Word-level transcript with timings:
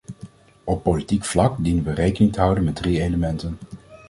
Op 0.63 0.83
politiek 0.83 1.23
vlak 1.25 1.63
dienen 1.63 1.83
we 1.83 1.93
rekening 1.93 2.33
te 2.33 2.39
houden 2.41 2.63
met 2.63 2.75
drie 2.75 3.01
elementen. 3.01 3.57